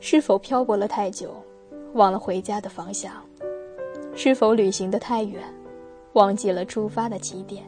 [0.00, 1.30] 是否漂泊了太久，
[1.94, 3.12] 忘了回家的方向？
[4.14, 5.42] 是否旅行的太远，
[6.12, 7.64] 忘记了出发的起点？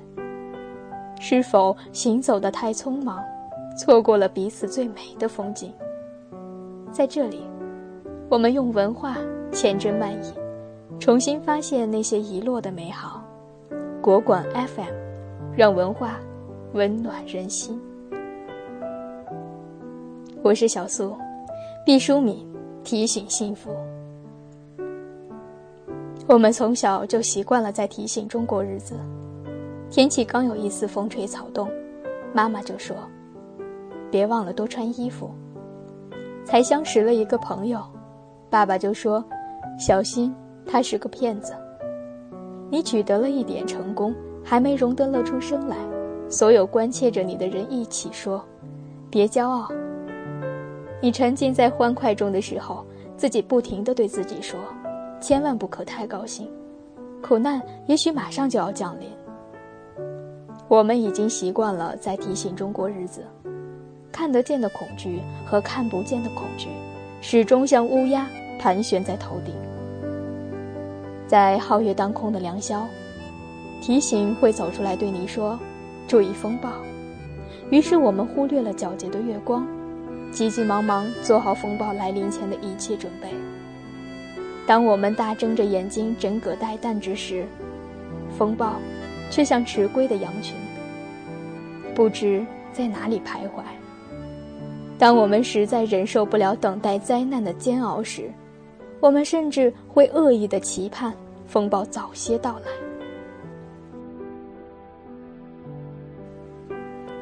[1.18, 3.24] 是否行走的太匆忙，
[3.78, 5.72] 错过了彼此最美的风景？
[6.92, 7.42] 在这里，
[8.28, 9.16] 我们用文化
[9.50, 10.34] 千真万影，
[11.00, 13.22] 重新发现那些遗落的美好。
[14.02, 14.92] 国馆 FM，
[15.56, 16.20] 让文化
[16.74, 17.80] 温暖人心。
[20.42, 21.16] 我是小苏，
[21.86, 22.44] 毕淑敏
[22.82, 23.70] 提醒幸福。
[26.26, 28.96] 我们从小就习惯了在提醒中过日子。
[29.88, 31.70] 天气刚有一丝风吹草动，
[32.34, 32.96] 妈妈就说
[34.10, 35.30] ：“别忘了多穿衣服。”
[36.44, 37.80] 才相识了一个朋友，
[38.50, 39.24] 爸爸就说
[39.78, 40.34] ：“小心，
[40.66, 41.54] 他是个骗子。”
[42.68, 45.76] 你取得了一点成功，还没容得乐出声来，
[46.28, 48.44] 所有关切着你的人一起说
[49.08, 49.70] ：“别骄傲。”
[51.00, 52.84] 你沉浸在欢快中的时候，
[53.16, 54.58] 自己不停地对自己说
[55.20, 56.50] ：“千万不可太高兴，
[57.22, 59.08] 苦难也许马上就要降临。”
[60.68, 63.22] 我们已经习惯了在提醒中过日子，
[64.10, 66.68] 看得见的恐惧和看不见的恐惧，
[67.20, 68.26] 始终像乌鸦
[68.58, 69.54] 盘旋在头顶。
[71.26, 72.86] 在皓月当空的良宵，
[73.82, 75.58] 提醒会走出来对你说
[76.08, 76.70] ：“注意风暴。”
[77.70, 79.66] 于是我们忽略了皎洁的月光。
[80.36, 83.28] 急急忙忙做好风暴来临前的一切准备。
[84.66, 87.46] 当我们大睁着眼睛枕戈待旦之时，
[88.36, 88.74] 风暴
[89.30, 90.54] 却像迟归的羊群，
[91.94, 93.62] 不知在哪里徘徊。
[94.98, 98.30] 当我们实在忍受不了等待灾难的煎熬时，
[99.00, 101.14] 我们甚至会恶意的期盼
[101.46, 102.66] 风暴早些到来。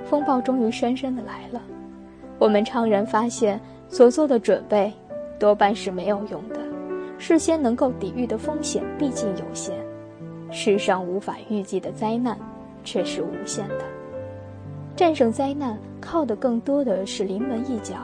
[0.05, 1.63] 风暴终于姗姗的来了。
[2.45, 4.93] 我们怅然发现，所做的准备
[5.39, 6.61] 多半是没有用的。
[7.17, 9.75] 事先能够抵御的风险毕竟有限，
[10.51, 12.39] 世上无法预计的灾难
[12.85, 13.81] 却是无限的。
[14.95, 17.95] 战胜灾难靠的更多的是临门一脚，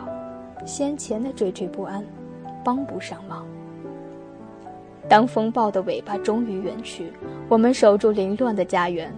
[0.64, 2.02] 先前的惴惴不安
[2.64, 3.46] 帮不上忙。
[5.06, 7.12] 当风暴的尾巴终于远去，
[7.46, 9.14] 我们守住凌乱的家园，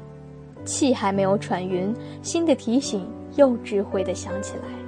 [0.64, 4.81] 气还没有喘匀，新的提醒又智慧地响起来。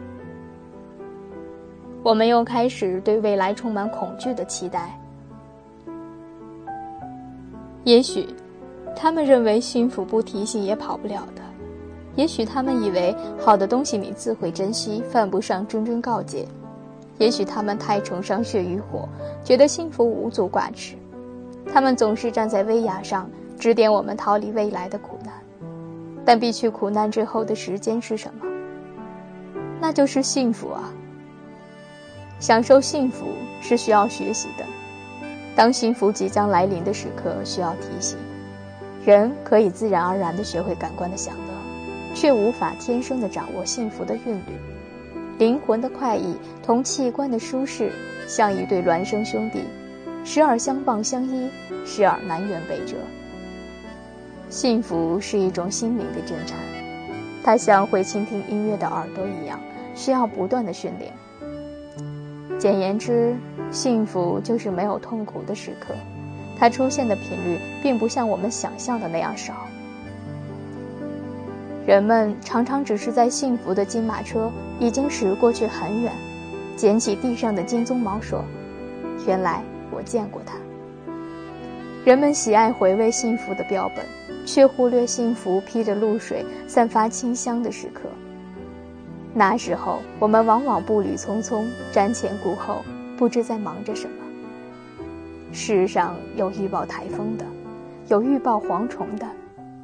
[2.05, 4.95] 我们又开始对未来充满恐惧的期待。
[7.83, 8.29] 也许，
[8.95, 11.41] 他们认为幸福不提醒也跑不了的；
[12.15, 16.47] 也许他们以为好的东西你自会珍惜，犯不上谆谆告诫；
[17.17, 19.09] 也许他们太崇尚血与火，
[19.43, 20.97] 觉得幸福无足挂齿。
[21.73, 25.33] 他们总是站在危崖上指点我们逃离未来的苦难，
[26.23, 28.45] 但避去苦难之后的时间是什么？
[29.81, 30.93] 那就是幸福啊！
[32.41, 33.29] 享受幸福
[33.61, 34.65] 是需要学习的。
[35.57, 38.19] 当幸福即将来临的时刻，需要提醒。
[39.05, 44.59] 人可以自然而然地学会感官的享乐，却无法天生地掌握幸福的韵律。
[45.39, 47.93] 灵魂的快意同器官的舒适，
[48.27, 49.65] 像一对孪生兄弟，
[50.25, 51.51] 时而相傍相依，
[51.85, 52.97] 时而南辕北辙。
[54.49, 56.59] 幸福是一种心灵的震颤，
[57.43, 59.59] 它像会倾听音乐的耳朵一样，
[59.95, 61.13] 需要不断的训练。
[62.59, 63.37] 简言之，
[63.71, 65.95] 幸福就是没有痛苦的时刻，
[66.59, 69.55] 它出现的频率并不像我们想象的那样少。
[71.87, 74.51] 人们常常只是在幸福的金马车
[74.81, 76.13] 已经驶过去很远，
[76.77, 78.43] 捡起地上的金鬃毛说
[79.27, 80.55] ：“原来我见过它。”
[82.07, 84.05] 人们喜爱回味幸福的标本，
[84.47, 88.09] 却忽略幸福披着露水、散发清香的时刻。
[89.37, 92.83] 那时候，我们往往步履匆匆，瞻前顾后，
[93.17, 94.15] 不知在忙着什么。
[95.51, 97.45] 世上有预报台风的，
[98.07, 99.27] 有预报蝗虫的，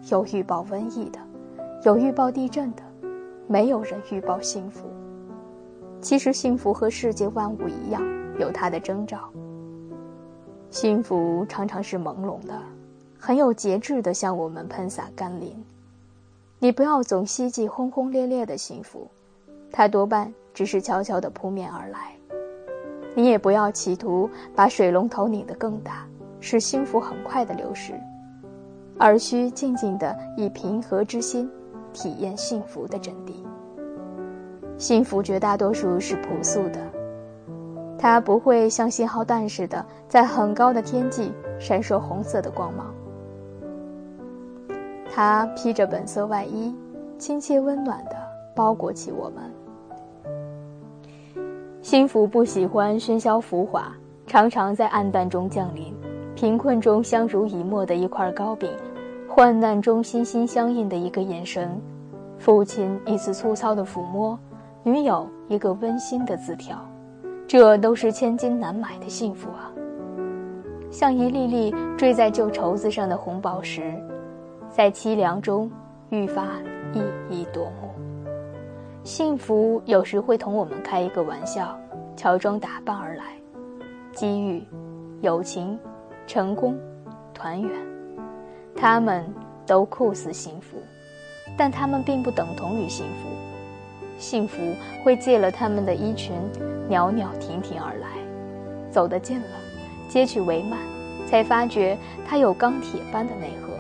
[0.09, 1.19] 有预报瘟疫的，
[1.83, 2.83] 有预报地震的，
[3.49, 4.89] 没有人预报幸福。
[6.01, 8.01] 其实，幸福和世界万物一样，
[8.39, 9.19] 有它的征兆。
[10.71, 12.55] 幸福常常是朦胧的，
[13.19, 15.53] 很有节制地向我们喷洒甘霖。
[16.61, 19.11] 你不要总希冀轰轰烈烈的幸福。
[19.73, 22.17] 它多半只是悄悄地扑面而来，
[23.15, 26.07] 你也不要企图把水龙头拧得更大，
[26.41, 27.95] 使幸福很快的流失，
[28.99, 31.51] 而需静静地以平和之心，
[31.93, 33.33] 体验幸福的真谛。
[34.77, 36.81] 幸福绝大多数是朴素的，
[37.99, 42.95] 它不会像信号弹似的在很高的天际闪烁红色的光芒，
[45.13, 46.75] 它披着本色外衣，
[47.19, 48.17] 亲切温暖地
[48.55, 49.45] 包裹起我们。
[51.83, 53.91] 幸福不喜欢喧嚣浮华，
[54.27, 55.95] 常常在暗淡中降临。
[56.35, 58.71] 贫困中相濡以沫的一块糕饼，
[59.29, 61.79] 患难中心心相印的一个眼神，
[62.39, 64.39] 父亲一次粗糙的抚摸，
[64.83, 66.77] 女友一个温馨的字条，
[67.47, 69.73] 这都是千金难买的幸福啊！
[70.91, 73.95] 像一粒粒坠在旧绸子上的红宝石，
[74.71, 75.71] 在凄凉中
[76.11, 76.47] 愈发
[76.95, 78.00] 熠熠夺目。
[79.03, 81.79] 幸福有时会同我们开一个玩笑，
[82.17, 83.25] 乔装打扮而来，
[84.13, 84.65] 机遇、
[85.21, 85.79] 友情。
[86.27, 86.79] 成功，
[87.35, 87.73] 团圆，
[88.77, 89.29] 他们
[89.67, 90.77] 都酷似幸福，
[91.57, 93.29] 但他们并不等同于幸福。
[94.17, 94.61] 幸福
[95.03, 96.37] 会借了他们的衣裙，
[96.89, 98.07] 袅袅婷婷而来，
[98.93, 99.47] 走得近了，
[100.09, 100.77] 接取帷幔，
[101.27, 103.73] 才发觉它有钢铁般的内核。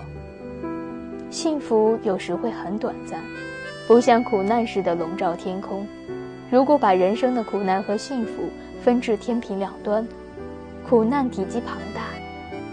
[1.30, 3.22] 幸福有时会很短暂，
[3.90, 5.84] 不像苦难似的笼罩天空。
[6.48, 8.44] 如果把人生的苦难和幸福
[8.80, 10.06] 分至天平两端，
[10.88, 12.02] 苦难体积庞大。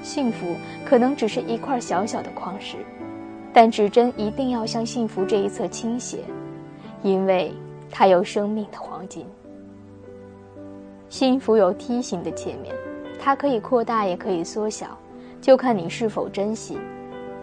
[0.04, 0.46] 幸福
[0.86, 2.78] 可能只是一块小小的矿石，
[3.52, 6.20] 但指针一定要向幸福这一侧倾斜，
[7.02, 7.52] 因为
[7.90, 9.26] 它有生命的黄金。
[11.10, 12.76] 幸福有梯形的切面，
[13.20, 14.96] 它可以扩大也可以缩小，
[15.42, 16.78] 就看你是否珍惜。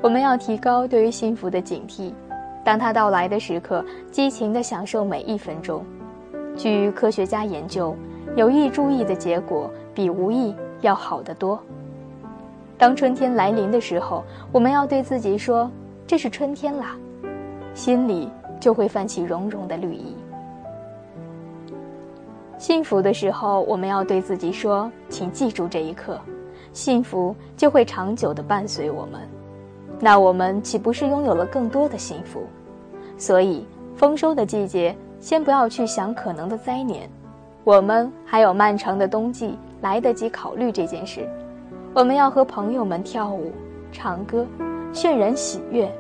[0.01, 2.13] 我们要提高对于幸福的警惕，
[2.65, 5.85] 当它到来的时刻，激情地享受每一分钟。
[6.57, 7.95] 据科学家研究，
[8.37, 11.61] 有意注意的结果比无意要好得多。
[12.79, 15.71] 当春天来临的时候，我们要对自己说
[16.07, 16.97] ：“这是春天啦”，
[17.75, 20.17] 心里就会泛起融融的绿意。
[22.57, 26.19] 幸福的时候，我们要对自己说：“请记住这一刻，
[26.73, 29.21] 幸福就会长久的伴随我们。”
[30.01, 32.43] 那我们岂不是拥有了更多的幸福？
[33.17, 33.65] 所以，
[33.97, 37.09] 丰收的季节，先不要去想可能的灾年，
[37.63, 41.29] 我们还有漫长的冬季，来得及考虑这件事。
[41.95, 43.53] 我们要和朋友们跳舞、
[43.93, 44.45] 唱歌，
[44.93, 45.91] 渲染喜悦。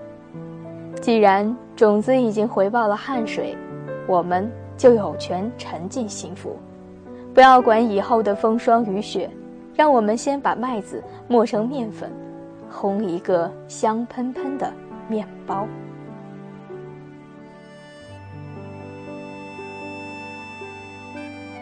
[1.00, 3.56] 既然种子已经回报了汗水，
[4.06, 6.56] 我们就有权沉浸幸福。
[7.32, 9.30] 不要管以后的风霜雨雪，
[9.74, 12.10] 让我们先把麦子磨成面粉，
[12.74, 14.72] 烘一个香喷喷的
[15.08, 15.68] 面包。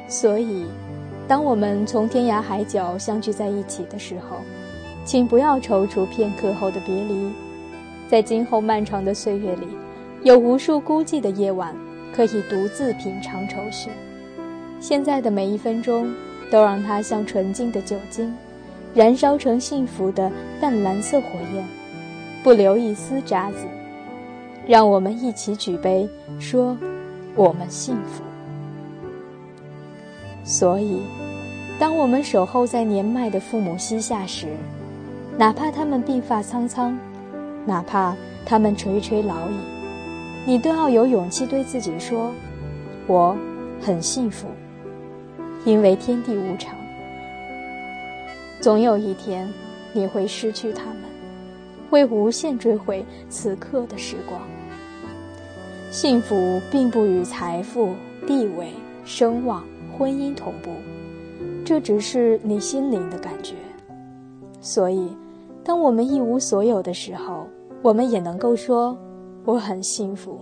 [0.09, 0.67] 所以。
[1.29, 4.39] 当我们从天涯海角相聚在一起的时候，
[5.05, 7.33] 请不要踌躇片刻后的别离。
[8.09, 9.69] 在今后漫长的岁月里，
[10.25, 11.75] 有无数孤寂的夜晚
[12.13, 13.89] 可以独自品尝愁绪。
[14.81, 16.13] 现在的每一分钟，
[16.51, 18.35] 都让它像纯净的酒精，
[18.95, 20.31] 燃烧成幸福的
[20.61, 21.65] 淡蓝色火焰，
[22.43, 23.59] 不留一丝渣子。
[24.67, 26.09] 让我们一起举杯，
[26.39, 26.77] 说
[27.35, 28.23] 我们幸福。
[30.45, 31.03] 所以。
[31.79, 34.47] 当我们守候在年迈的父母膝下时，
[35.37, 36.97] 哪怕他们鬓发苍苍，
[37.67, 38.15] 哪怕
[38.47, 39.55] 他们垂垂老矣，
[40.47, 42.31] 你都要有勇气对自己说
[43.09, 43.37] ：“我
[43.81, 44.47] 很幸福。”
[45.65, 46.73] 因为天地无常，
[48.63, 49.53] 总有一天
[49.93, 50.99] 你会失去他们，
[51.91, 54.41] 会无限追回此刻的时光。
[55.91, 57.93] 幸福并不与财富、
[58.25, 58.73] 地位、
[59.05, 59.65] 声望、
[59.99, 60.71] 婚姻同步。
[61.65, 63.57] 这只是你心灵的感觉，
[64.61, 65.09] 所以，
[65.65, 67.45] 当我们一无所有的时候，
[67.83, 68.97] 我们也能够说
[69.45, 70.39] 我很幸福，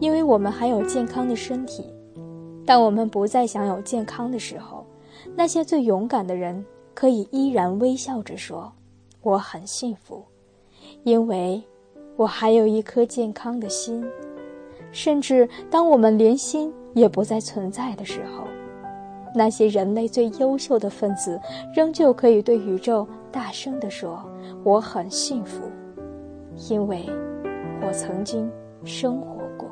[0.00, 1.84] 因为我们还有健康的身体。
[2.64, 4.86] 当我们不再享有健康的时候，
[5.36, 6.64] 那些最勇敢的人
[6.98, 8.72] 可以依然微笑着说
[9.22, 10.20] 我很幸福，
[11.04, 11.62] 因为
[12.16, 14.04] 我还有一颗健康的心。
[14.90, 18.48] 甚至当我们连心也不再存在的时候。
[19.32, 21.40] 那些人类最优秀的分子，
[21.72, 24.20] 仍旧可以对宇宙大声地说
[24.66, 25.70] ：“我很幸福，
[26.68, 27.06] 因为
[27.80, 28.50] 我曾经
[28.84, 29.68] 生活过。”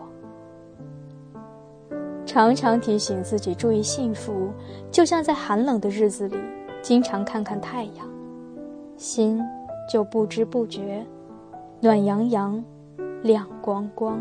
[2.24, 4.52] 常常提醒自己注意幸福，
[4.92, 6.36] 就像在寒冷的日子里
[6.86, 8.08] 经常看看太阳，
[8.96, 9.42] 心
[9.90, 11.04] 就不知不觉
[11.80, 12.64] 暖洋洋、
[13.24, 14.20] 亮光光。